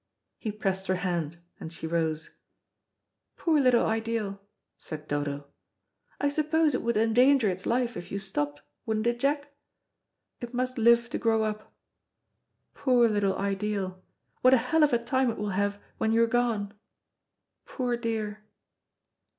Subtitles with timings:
[0.39, 2.31] He pressed her hand and she rose..
[3.37, 4.41] "Poor little ideal,"
[4.79, 5.45] said Dodo.
[6.19, 9.53] "I suppose it would endanger its life if you stopped, wouldn't it, Jack?
[10.39, 11.71] It must live to grow up.
[12.73, 14.03] Poor little ideal,
[14.41, 16.73] what a hell of a time it will have when you're gone.
[17.67, 18.43] Poor dear."